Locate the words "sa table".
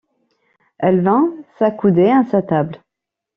2.23-2.77